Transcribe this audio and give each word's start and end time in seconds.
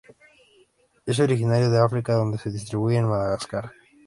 Es 1.05 1.19
originario 1.19 1.69
de 1.69 1.77
África 1.77 2.13
donde 2.15 2.39
se 2.39 2.49
distribuye 2.49 2.97
en 2.97 3.07
Madagascar. 3.07 3.71